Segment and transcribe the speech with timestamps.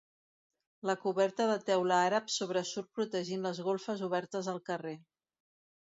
[0.89, 4.99] La coberta de teula àrab sobresurt protegint les golfes obertes al carrer.